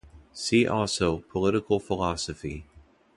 See 0.33 0.65
also, 0.65 1.19
Political 1.29 1.79
philosophy. 1.79 2.65